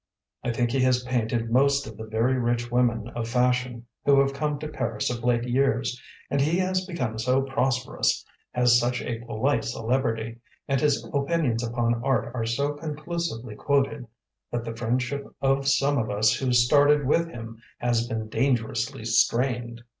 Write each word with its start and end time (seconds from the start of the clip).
I 0.43 0.51
think 0.51 0.71
he 0.71 0.79
has 0.81 1.03
painted 1.03 1.51
most 1.51 1.85
of 1.85 1.95
the 1.95 2.05
very 2.07 2.35
rich 2.39 2.71
women 2.71 3.09
of 3.09 3.27
fashion 3.27 3.85
who 4.03 4.19
have 4.19 4.33
come 4.33 4.57
to 4.57 4.67
Paris 4.67 5.11
of 5.11 5.23
late 5.23 5.43
years, 5.43 6.01
and 6.31 6.41
he 6.41 6.57
has 6.57 6.87
become 6.87 7.19
so 7.19 7.43
prosperous, 7.43 8.25
has 8.51 8.79
such 8.79 9.03
a 9.03 9.19
polite 9.19 9.63
celebrity, 9.63 10.37
and 10.67 10.81
his 10.81 11.07
opinions 11.13 11.63
upon 11.63 12.03
art 12.03 12.31
are 12.33 12.47
so 12.47 12.73
conclusively 12.73 13.53
quoted, 13.53 14.07
that 14.51 14.65
the 14.65 14.75
friendship 14.75 15.23
of 15.39 15.67
some 15.67 15.99
of 15.99 16.09
us 16.09 16.33
who 16.33 16.51
started 16.51 17.05
with 17.05 17.27
him 17.27 17.61
has 17.77 18.07
been 18.07 18.27
dangerously 18.27 19.05
strained. 19.05 19.83